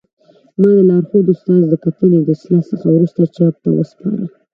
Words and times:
ما 0.59 0.69
د 0.75 0.79
لارښود 0.89 1.25
استاد 1.33 1.61
د 1.69 1.73
کتنې 1.83 2.17
او 2.19 2.25
اصلاح 2.35 2.63
څخه 2.71 2.87
وروسته 2.95 3.21
چاپ 3.35 3.55
ته 3.63 3.69
وسپاره 3.77 4.25